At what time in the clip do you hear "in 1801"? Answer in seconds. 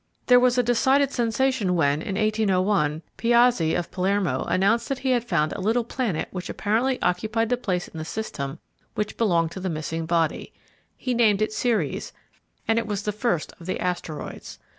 2.01-3.03